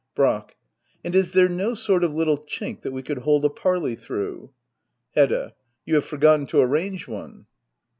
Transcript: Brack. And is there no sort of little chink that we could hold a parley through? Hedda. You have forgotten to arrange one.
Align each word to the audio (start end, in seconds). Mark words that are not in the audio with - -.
Brack. 0.15 0.57
And 1.05 1.13
is 1.13 1.33
there 1.33 1.47
no 1.47 1.75
sort 1.75 2.03
of 2.03 2.11
little 2.11 2.39
chink 2.43 2.81
that 2.81 2.89
we 2.91 3.03
could 3.03 3.19
hold 3.19 3.45
a 3.45 3.51
parley 3.51 3.95
through? 3.95 4.51
Hedda. 5.13 5.53
You 5.85 5.93
have 5.93 6.05
forgotten 6.05 6.47
to 6.47 6.59
arrange 6.59 7.07
one. 7.07 7.45